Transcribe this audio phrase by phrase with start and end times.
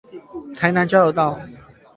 [0.57, 1.39] 台南交流道